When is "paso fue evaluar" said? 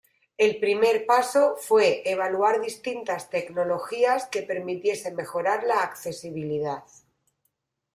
1.05-2.59